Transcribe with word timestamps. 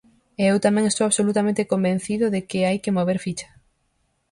E 0.41 0.43
eu 0.51 0.57
tamén 0.65 0.85
estou 0.87 1.05
absolutamente 1.07 1.67
convencido 1.73 2.25
de 2.33 2.41
que 2.49 2.59
hai 2.67 2.77
que 2.83 2.95
mover 2.97 3.17
ficha. 3.25 3.49